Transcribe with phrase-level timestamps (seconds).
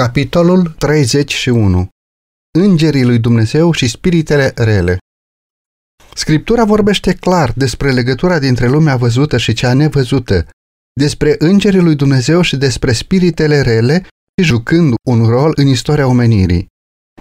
[0.00, 1.88] Capitolul 31
[2.58, 4.98] Îngerii lui Dumnezeu și spiritele rele
[6.14, 10.46] Scriptura vorbește clar despre legătura dintre lumea văzută și cea nevăzută,
[11.00, 16.66] despre îngerii lui Dumnezeu și despre spiritele rele și jucând un rol în istoria omenirii.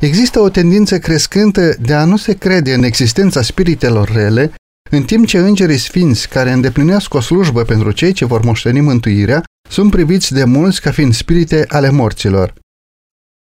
[0.02, 4.54] Există o tendință crescântă de a nu se crede în existența spiritelor rele,
[4.92, 9.44] în timp ce îngerii sfinți care îndeplinesc o slujbă pentru cei ce vor moșteni mântuirea
[9.70, 12.54] sunt priviți de mulți ca fiind spirite ale morților.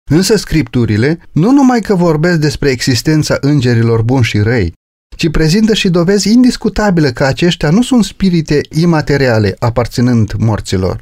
[0.10, 4.74] Însă scripturile nu numai că vorbesc despre existența îngerilor buni și răi,
[5.18, 11.02] ci prezintă și dovezi indiscutabile că aceștia nu sunt spirite imateriale aparținând morților.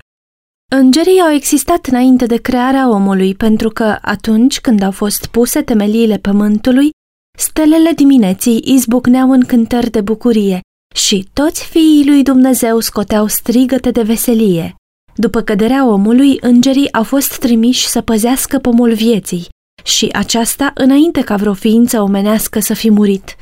[0.76, 6.18] Îngerii au existat înainte de crearea omului, pentru că atunci când au fost puse temeliile
[6.18, 6.90] pământului,
[7.38, 10.60] stelele dimineții izbucneau în cântări de bucurie
[10.96, 14.76] și toți fiii lui Dumnezeu scoteau strigăte de veselie.
[15.20, 19.48] După căderea omului, îngerii au fost trimiși să păzească pomul vieții
[19.84, 23.36] și aceasta înainte ca vreo ființă omenească să fi murit.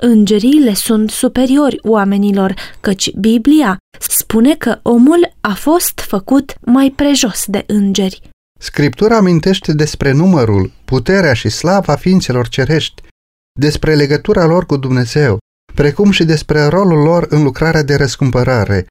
[0.00, 7.44] Îngerii le sunt superiori oamenilor, căci Biblia spune că omul a fost făcut mai prejos
[7.46, 8.22] de îngeri.
[8.58, 13.02] Scriptura amintește despre numărul, puterea și slava ființelor cerești,
[13.60, 15.38] despre legătura lor cu Dumnezeu,
[15.74, 18.86] precum și despre rolul lor în lucrarea de răscumpărare,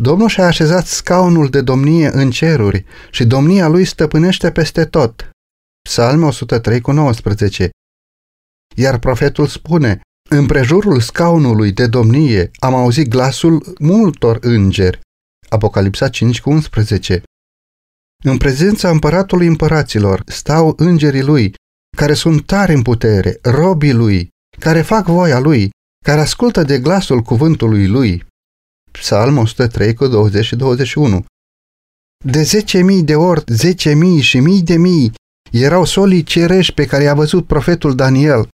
[0.00, 5.30] Domnul și-a așezat scaunul de domnie în ceruri și domnia lui stăpânește peste tot.
[5.88, 7.70] Psalme 103 cu 19
[8.76, 15.00] Iar profetul spune, în prejurul scaunului de domnie am auzit glasul multor îngeri.
[15.48, 17.22] Apocalipsa 5 cu 11
[18.24, 21.54] În prezența împăratului împăraților stau îngerii lui,
[21.96, 25.70] care sunt tari în putere, robii lui, care fac voia lui,
[26.04, 28.26] care ascultă de glasul cuvântului lui.
[28.90, 31.24] Psalm 103 cu 20 și 21.
[32.24, 35.12] De zece mii de ori, zece mii și mii de mii
[35.52, 38.48] erau solii cerești pe care i-a văzut profetul Daniel.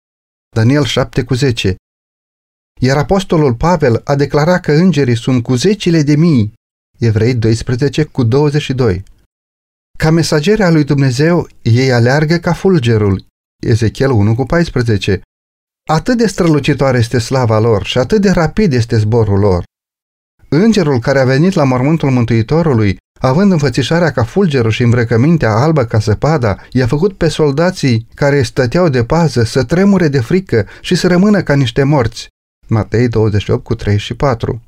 [0.57, 1.75] Daniel 7 cu 10.
[2.81, 6.53] Iar apostolul Pavel a declarat că îngerii sunt cu zecile de mii.
[6.99, 9.03] Evrei 12 cu 22.
[9.99, 13.27] Ca mesageri a lui Dumnezeu, ei aleargă ca fulgerul.
[13.63, 15.21] Ezechiel 1 cu 14.
[15.89, 19.65] Atât de strălucitoare este slava lor și atât de rapid este zborul lor.
[20.53, 26.01] Îngerul care a venit la mormântul Mântuitorului, având înfățișarea ca fulgerul și îmbrăcămintea albă ca
[26.01, 31.07] săpada, i-a făcut pe soldații care stăteau de pază să tremure de frică și să
[31.07, 32.29] rămână ca niște morți.
[32.67, 34.63] Matei 28 cu 3 și 4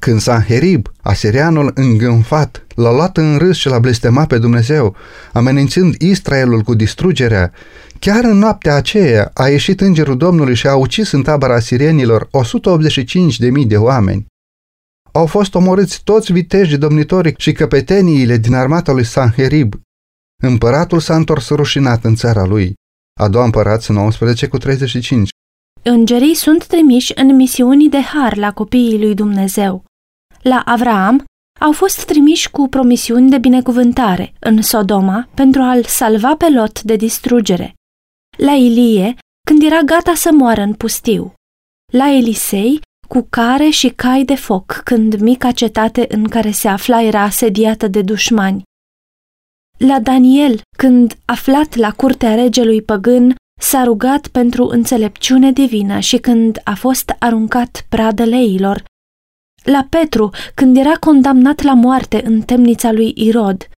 [0.00, 4.96] Când Sanherib, asirianul îngânfat, l-a luat în râs și l-a blestemat pe Dumnezeu,
[5.32, 7.52] amenințând Israelul cu distrugerea,
[7.98, 13.66] chiar în noaptea aceea a ieșit îngerul Domnului și a ucis în tabăra asirienilor 185.000
[13.66, 14.32] de oameni
[15.14, 19.74] au fost omorâți toți vitejii domnitorii și căpeteniile din armata lui Sanherib.
[20.42, 22.74] Împăratul s-a întors rușinat în țara lui.
[23.20, 25.28] A doua împărați 19 cu 35.
[25.82, 29.84] Îngerii sunt trimiși în misiuni de har la copiii lui Dumnezeu.
[30.42, 31.24] La Avraam
[31.60, 36.96] au fost trimiși cu promisiuni de binecuvântare în Sodoma pentru a-l salva pe Lot de
[36.96, 37.74] distrugere.
[38.36, 39.16] La Ilie,
[39.46, 41.32] când era gata să moară în pustiu.
[41.92, 42.80] La Elisei,
[43.14, 47.88] cu care și cai de foc când mica cetate în care se afla era asediată
[47.88, 48.62] de dușmani.
[49.78, 56.60] La Daniel, când, aflat la curtea regelui păgân, s-a rugat pentru înțelepciune divină și când
[56.64, 58.84] a fost aruncat pradă leilor.
[59.64, 63.68] La Petru, când era condamnat la moarte în temnița lui Irod.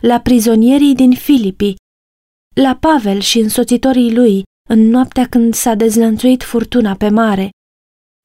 [0.00, 1.76] La prizonierii din Filipii.
[2.54, 7.50] La Pavel și însoțitorii lui, în noaptea când s-a dezlănțuit furtuna pe mare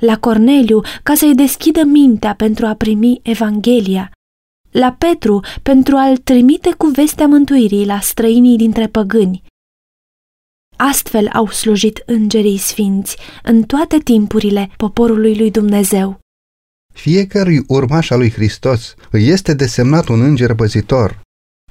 [0.03, 4.11] la Corneliu ca să-i deschidă mintea pentru a primi Evanghelia,
[4.71, 9.43] la Petru pentru a-l trimite cu vestea mântuirii la străinii dintre păgâni.
[10.75, 16.19] Astfel au slujit îngerii sfinți în toate timpurile poporului lui Dumnezeu.
[16.93, 21.21] Fiecărui urmaș al lui Hristos îi este desemnat un înger păzitor.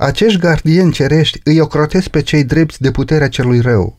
[0.00, 3.98] Acești gardieni cerești îi ocrotesc pe cei drepți de puterea celui rău.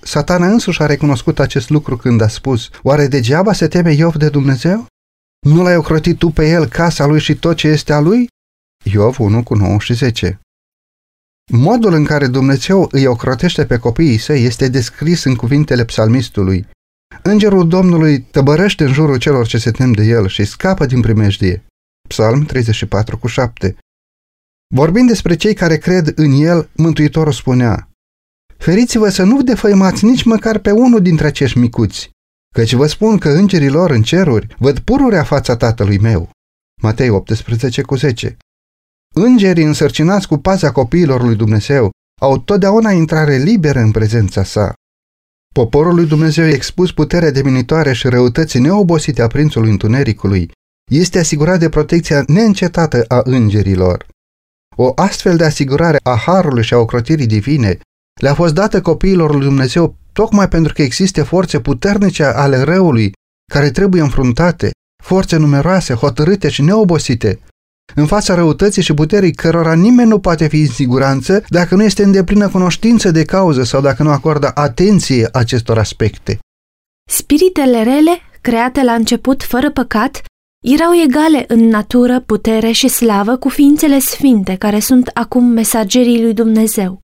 [0.00, 4.28] Satana însuși a recunoscut acest lucru când a spus, oare degeaba se teme Iov de
[4.28, 4.86] Dumnezeu?
[5.46, 8.28] Nu l-ai ocrotit tu pe el casa lui și tot ce este a lui?
[8.84, 10.40] Iov 1 cu 9 și 10
[11.52, 16.66] Modul în care Dumnezeu îi ocrotește pe copiii săi este descris în cuvintele psalmistului.
[17.22, 21.64] Îngerul Domnului tăbărăște în jurul celor ce se tem de el și scapă din primejdie.
[22.08, 23.76] Psalm 34 cu 7
[24.74, 27.89] Vorbind despre cei care cred în el, Mântuitorul spunea,
[28.60, 32.10] Feriți-vă să nu defăimați nici măcar pe unul dintre acești micuți,
[32.54, 36.30] căci vă spun că îngerii lor în ceruri văd pururea fața tatălui meu.
[36.82, 38.36] Matei 18 cu 10
[39.14, 41.90] Îngerii însărcinați cu paza copiilor lui Dumnezeu
[42.20, 44.74] au totdeauna intrare liberă în prezența sa.
[45.54, 50.50] Poporul lui Dumnezeu expus puterea deminitoare și răutății neobosite a prințului întunericului,
[50.90, 54.06] este asigurat de protecția neîncetată a îngerilor.
[54.76, 57.78] O astfel de asigurare a harului și a ocrotirii divine
[58.20, 63.12] le-a fost dată copiilor lui Dumnezeu tocmai pentru că există forțe puternice ale răului
[63.52, 64.70] care trebuie înfruntate,
[65.02, 67.40] forțe numeroase, hotărâte și neobosite,
[67.94, 72.02] în fața răutății și puterii cărora nimeni nu poate fi în siguranță dacă nu este
[72.02, 76.38] în deplină cunoștință de cauză sau dacă nu acordă atenție acestor aspecte.
[77.10, 80.20] Spiritele rele, create la început fără păcat,
[80.64, 86.34] erau egale în natură, putere și slavă cu ființele sfinte care sunt acum mesagerii lui
[86.34, 87.00] Dumnezeu.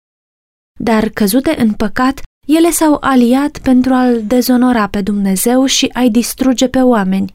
[0.80, 6.68] Dar căzute în păcat, ele s-au aliat pentru a-L dezonora pe Dumnezeu și a-i distruge
[6.68, 7.33] pe oameni.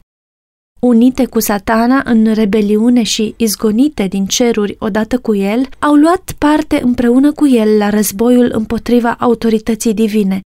[0.81, 6.81] Unite cu satana în rebeliune și izgonite din ceruri odată cu el, au luat parte
[6.81, 10.41] împreună cu el la războiul împotriva autorității divine.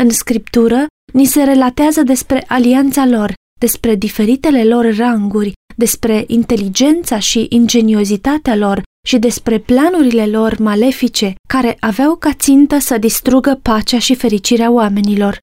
[0.00, 7.46] În scriptură, ni se relatează despre alianța lor, despre diferitele lor ranguri, despre inteligența și
[7.50, 14.14] ingeniozitatea lor și despre planurile lor malefice care aveau ca țintă să distrugă pacea și
[14.14, 15.38] fericirea oamenilor.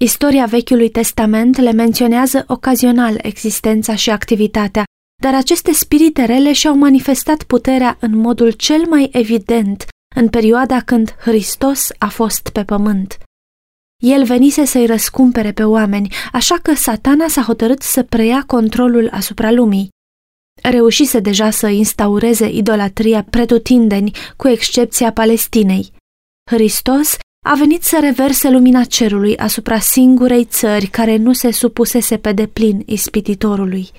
[0.00, 4.84] Istoria Vechiului Testament le menționează ocazional existența și activitatea,
[5.22, 9.84] dar aceste spirite rele și-au manifestat puterea în modul cel mai evident
[10.14, 13.18] în perioada când Hristos a fost pe pământ.
[14.02, 19.50] El venise să-i răscumpere pe oameni, așa că satana s-a hotărât să preia controlul asupra
[19.50, 19.88] lumii.
[20.62, 25.92] Reușise deja să instaureze idolatria pretutindeni, cu excepția Palestinei.
[26.50, 27.16] Hristos
[27.46, 32.82] a venit să reverse lumina cerului asupra singurei țări care nu se supusese pe deplin
[32.86, 33.90] ispititorului.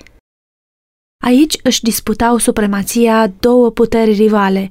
[1.24, 4.68] Aici își disputau supremația două puteri rivale.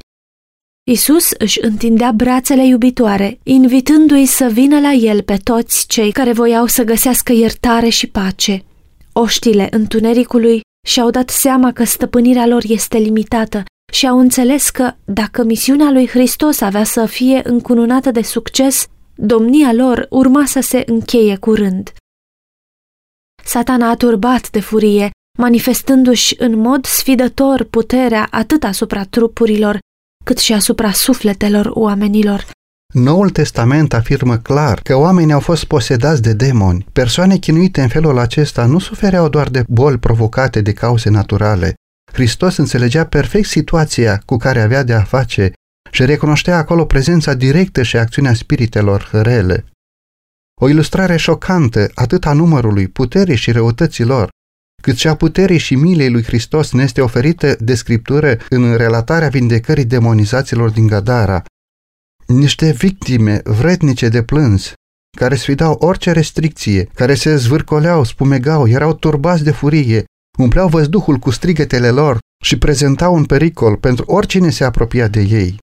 [0.90, 6.66] Isus își întindea brațele iubitoare, invitându-i să vină la el pe toți cei care voiau
[6.66, 8.64] să găsească iertare și pace.
[9.12, 13.62] Oștile întunericului și-au dat seama că stăpânirea lor este limitată
[13.92, 19.72] și au înțeles că, dacă misiunea lui Hristos avea să fie încununată de succes, domnia
[19.72, 21.92] lor urma să se încheie curând.
[23.44, 29.78] Satana a turbat de furie, manifestându-și în mod sfidător puterea atât asupra trupurilor,
[30.24, 32.46] cât și asupra sufletelor oamenilor.
[32.98, 36.86] Noul Testament afirmă clar că oamenii au fost posedați de demoni.
[36.92, 41.74] Persoane chinuite în felul acesta nu sufereau doar de boli provocate de cauze naturale,
[42.12, 45.52] Hristos înțelegea perfect situația cu care avea de a face
[45.90, 49.64] și recunoștea acolo prezența directă și acțiunea spiritelor rele.
[50.60, 54.28] O ilustrare șocantă atât a numărului, puterii și răutăților,
[54.82, 59.28] cât și a puterii și milei lui Hristos ne este oferită de scriptură în relatarea
[59.28, 61.42] vindecării demonizaților din Gadara.
[62.26, 64.72] Niște victime vrednice de plâns,
[65.16, 70.04] care sfidau orice restricție, care se zvârcoleau, spumegau, erau turbați de furie,
[70.38, 75.58] umpleau văzduhul cu strigătele lor și prezentau un pericol pentru oricine se apropia de ei.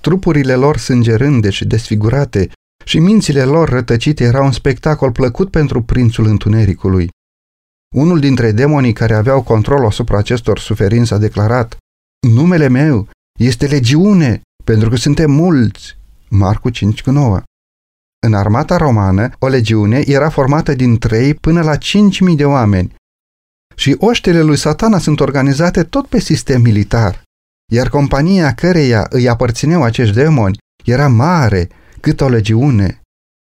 [0.00, 2.50] Trupurile lor sângerânde și desfigurate
[2.84, 7.08] și mințile lor rătăcite erau un spectacol plăcut pentru prințul întunericului.
[7.94, 11.76] Unul dintre demonii care aveau control asupra acestor suferinți a declarat
[12.28, 13.08] Numele meu
[13.38, 15.96] este legiune, pentru că suntem mulți.
[16.28, 17.42] Marcu 5 cu 9.
[18.26, 21.80] În armata romană, o legiune era formată din 3 până la 5.000
[22.36, 22.94] de oameni
[23.74, 27.22] și oștile lui satana sunt organizate tot pe sistem militar,
[27.72, 31.68] iar compania căreia îi aparțineau acești demoni era mare,
[32.00, 33.00] cât o legiune.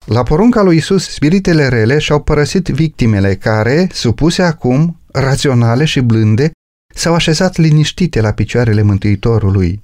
[0.06, 6.50] La porunca lui Isus, spiritele rele și-au părăsit victimele care, supuse acum, raționale și blânde,
[6.94, 9.82] s-au așezat liniștite la picioarele Mântuitorului.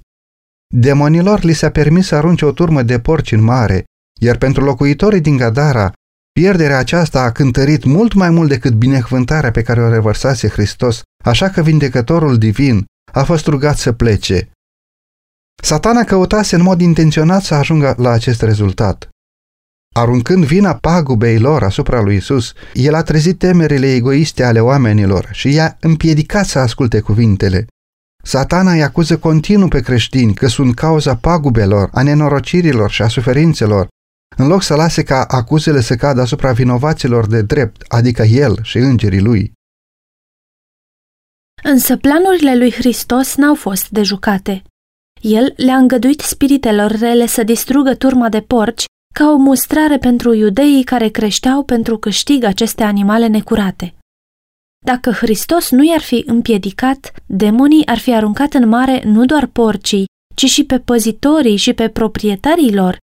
[0.73, 3.83] Demonilor li s-a permis să arunce o turmă de porci în mare,
[4.19, 5.91] iar pentru locuitorii din Gadara,
[6.31, 11.49] Pierderea aceasta a cântărit mult mai mult decât binecuvântarea pe care o revărsase Hristos, așa
[11.49, 14.51] că vindecătorul divin a fost rugat să plece.
[15.63, 19.09] Satana căutase în mod intenționat să ajungă la acest rezultat.
[19.95, 25.53] Aruncând vina pagubei lor asupra lui Isus, el a trezit temerile egoiste ale oamenilor și
[25.53, 27.65] i-a împiedicat să asculte cuvintele.
[28.23, 33.87] Satana îi acuză continuu pe creștini că sunt cauza pagubelor, a nenorocirilor și a suferințelor
[34.37, 38.77] în loc să lase ca acuzele să cadă asupra vinovaților de drept, adică el și
[38.77, 39.51] îngerii lui.
[41.63, 44.63] Însă planurile lui Hristos n-au fost dejucate.
[45.21, 50.83] El le-a îngăduit spiritelor rele să distrugă turma de porci ca o mustrare pentru iudeii
[50.83, 53.93] care creșteau pentru câștig aceste animale necurate.
[54.85, 60.05] Dacă Hristos nu i-ar fi împiedicat, demonii ar fi aruncat în mare nu doar porcii,
[60.35, 62.97] ci și pe păzitorii și pe proprietarii lor.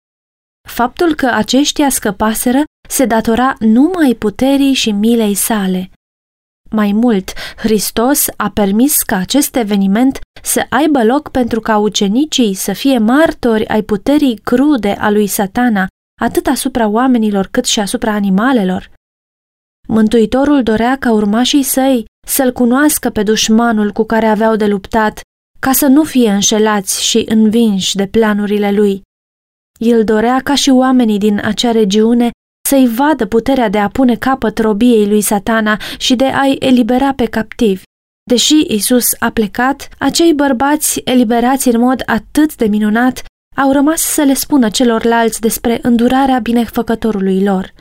[0.69, 5.91] Faptul că aceștia scăpaseră se datora numai puterii și milei sale.
[6.71, 12.73] Mai mult, Hristos a permis ca acest eveniment să aibă loc pentru ca ucenicii să
[12.73, 15.87] fie martori ai puterii crude a lui satana,
[16.21, 18.91] atât asupra oamenilor cât și asupra animalelor.
[19.91, 25.21] Mântuitorul dorea ca urmașii săi să-l cunoască pe dușmanul cu care aveau de luptat,
[25.61, 29.03] ca să nu fie înșelați și învinși de planurile lui.
[29.79, 32.31] El dorea ca și oamenii din acea regiune
[32.69, 37.25] să-i vadă puterea de a pune capăt robiei lui satana și de a-i elibera pe
[37.25, 37.83] captivi.
[38.31, 43.25] Deși Isus a plecat, acei bărbați eliberați în mod atât de minunat
[43.57, 47.73] au rămas să le spună celorlalți despre îndurarea binefăcătorului lor.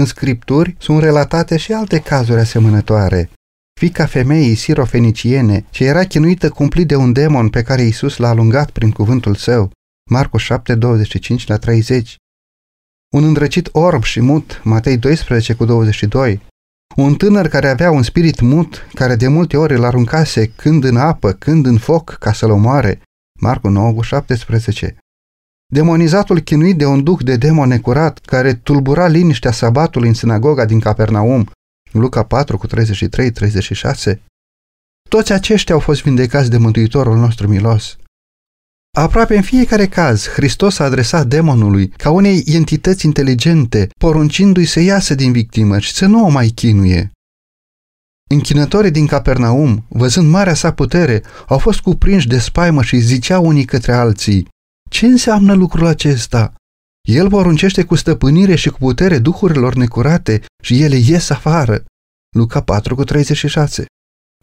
[0.00, 3.30] În scripturi sunt relatate și alte cazuri asemănătoare.
[3.80, 8.70] Fica femeii sirofeniciene, ce era chinuită cumplit de un demon pe care Isus l-a alungat
[8.70, 9.70] prin cuvântul său,
[10.10, 12.16] Marcu 7, 25 la 30.
[13.14, 16.40] Un îndrăcit orb și mut, Matei 12 cu 22.
[16.96, 20.96] Un tânăr care avea un spirit mut, care de multe ori îl aruncase când în
[20.96, 23.02] apă, când în foc, ca să-l omoare,
[23.40, 24.96] Marcu 9 cu 17.
[25.72, 30.80] Demonizatul chinuit de un duh de demon necurat, care tulbura liniștea sabatului în sinagoga din
[30.80, 31.50] Capernaum,
[31.92, 32.70] Luca 4 cu 33-36.
[35.08, 37.96] Toți aceștia au fost vindecați de Mântuitorul nostru milos.
[38.96, 45.14] Aproape în fiecare caz, Hristos a adresat demonului ca unei entități inteligente, poruncindu-i să iasă
[45.14, 47.10] din victimă și să nu o mai chinuie.
[48.30, 53.64] Închinătorii din Capernaum, văzând marea sa putere, au fost cuprinși de spaimă și ziceau unii
[53.64, 54.48] către alții,
[54.90, 56.54] Ce înseamnă lucrul acesta?
[57.08, 61.84] El poruncește cu stăpânire și cu putere duhurilor necurate și ele ies afară.
[62.36, 63.84] Luca 4 cu 36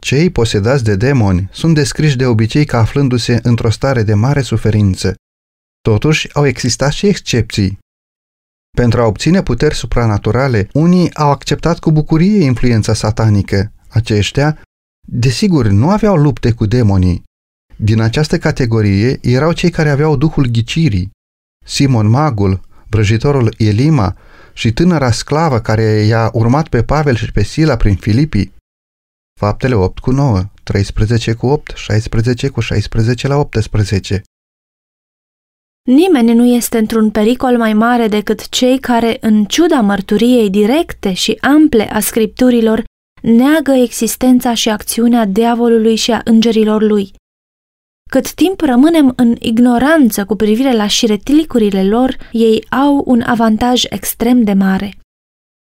[0.02, 5.14] cei posedați de demoni sunt descriși de obicei ca aflându-se într-o stare de mare suferință.
[5.80, 7.78] Totuși, au existat și excepții.
[8.76, 13.72] Pentru a obține puteri supranaturale, unii au acceptat cu bucurie influența satanică.
[13.88, 14.62] Aceștia,
[15.08, 17.22] desigur, nu aveau lupte cu demonii.
[17.80, 21.10] Din această categorie erau cei care aveau duhul ghicirii.
[21.66, 24.16] Simon Magul, vrăjitorul Elima
[24.52, 28.52] și tânăra sclavă care i-a urmat pe Pavel și pe Sila prin Filipii,
[29.38, 34.22] Faptele 8 cu 9, 13 cu 8, 16 cu 16 la 18.
[35.88, 41.38] Nimeni nu este într-un pericol mai mare decât cei care, în ciuda mărturiei directe și
[41.40, 42.84] ample a scripturilor,
[43.22, 47.12] neagă existența și acțiunea diavolului și a îngerilor lui.
[48.08, 54.42] Cât timp rămânem în ignoranță cu privire la șiretilicurile lor, ei au un avantaj extrem
[54.42, 54.98] de mare.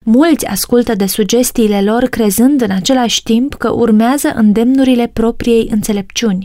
[0.04, 6.42] Mulți ascultă de sugestiile lor crezând în același timp că urmează îndemnurile propriei înțelepciuni.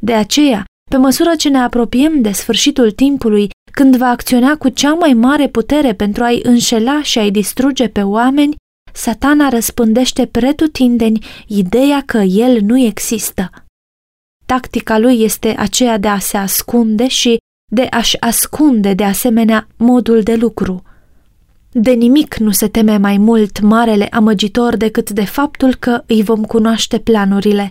[0.00, 4.92] De aceea, pe măsură ce ne apropiem de sfârșitul timpului, când va acționa cu cea
[4.92, 8.54] mai mare putere pentru a-i înșela și a-i distruge pe oameni,
[8.92, 13.50] satana răspândește pretutindeni ideea că el nu există.
[14.50, 17.38] Tactica lui este aceea de a se ascunde și
[17.72, 20.82] de a-și ascunde de asemenea modul de lucru–
[21.72, 26.44] de nimic nu se teme mai mult marele amăgitor decât de faptul că îi vom
[26.44, 27.70] cunoaște planurile.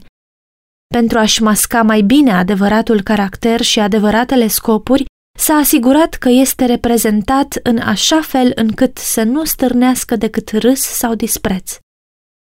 [0.93, 5.05] Pentru a-și masca mai bine adevăratul caracter și adevăratele scopuri,
[5.39, 11.15] s-a asigurat că este reprezentat în așa fel încât să nu stârnească decât râs sau
[11.15, 11.77] dispreț.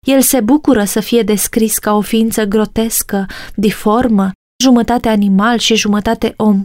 [0.03, 4.31] El se bucură să fie descris ca o ființă grotescă, diformă,
[4.63, 6.62] jumătate animal și jumătate om.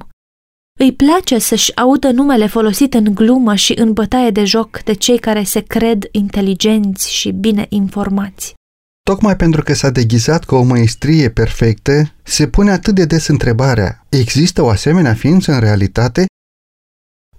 [0.81, 5.19] Îi place să-și audă numele folosit în glumă și în bătaie de joc de cei
[5.19, 8.55] care se cred inteligenți și bine informați.
[9.03, 14.07] Tocmai pentru că s-a deghizat cu o măestrie perfectă, se pune atât de des întrebarea,
[14.09, 16.27] există o asemenea ființă în realitate?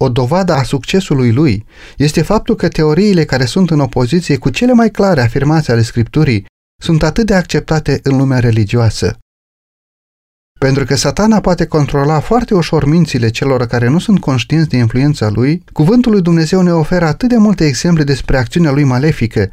[0.02, 1.66] O dovadă a succesului lui
[1.98, 6.46] este faptul că teoriile care sunt în opoziție cu cele mai clare afirmații ale Scripturii
[6.82, 9.18] sunt atât de acceptate în lumea religioasă.
[10.60, 15.30] Pentru că satana poate controla foarte ușor mințile celor care nu sunt conștienți de influența
[15.30, 19.52] lui, cuvântul lui Dumnezeu ne oferă atât de multe exemple despre acțiunea lui malefică,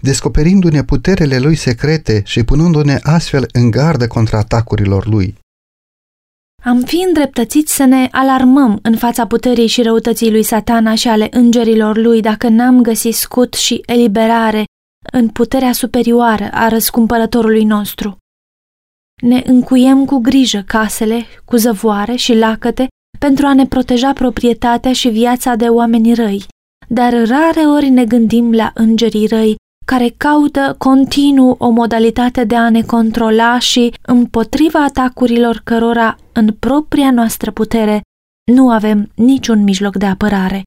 [0.00, 5.36] descoperindu-ne puterele lui secrete și punându-ne astfel în gardă contra atacurilor lui.
[6.64, 11.28] Am fi îndreptățiți să ne alarmăm în fața puterii și răutății lui satana și ale
[11.30, 14.64] îngerilor lui dacă n-am găsit scut și eliberare
[15.12, 18.16] în puterea superioară a răscumpărătorului nostru.
[19.22, 22.86] Ne încuiem cu grijă casele, cu zăvoare și lacăte
[23.18, 26.46] pentru a ne proteja proprietatea și viața de oameni răi,
[26.88, 29.56] dar rare ori ne gândim la îngerii răi
[29.92, 37.10] care caută continuu o modalitate de a ne controla și, împotriva atacurilor cărora, în propria
[37.10, 38.00] noastră putere,
[38.52, 40.62] nu avem niciun mijloc de apărare.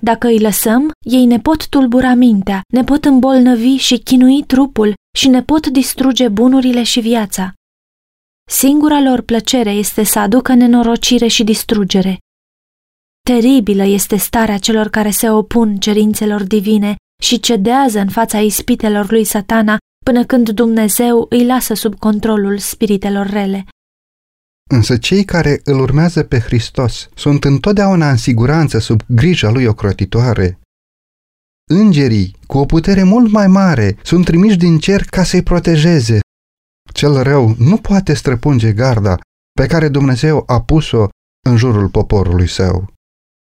[0.00, 5.28] Dacă îi lăsăm, ei ne pot tulbura mintea, ne pot îmbolnăvi și chinui trupul și
[5.28, 7.52] ne pot distruge bunurile și viața.
[8.50, 12.18] Singura lor plăcere este să aducă nenorocire și distrugere.
[13.24, 19.24] Teribilă este starea celor care se opun cerințelor divine și cedează în fața ispitelor lui
[19.24, 23.66] satana până când Dumnezeu îi lasă sub controlul spiritelor rele.
[24.70, 30.58] Însă cei care îl urmează pe Hristos sunt întotdeauna în siguranță sub grija lui ocrotitoare.
[31.70, 36.20] Îngerii, cu o putere mult mai mare, sunt trimiși din cer ca să-i protejeze.
[36.92, 39.18] Cel rău nu poate străpunge garda
[39.60, 41.08] pe care Dumnezeu a pus-o
[41.48, 42.91] în jurul poporului său.